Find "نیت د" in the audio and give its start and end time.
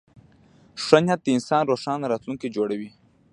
1.05-1.27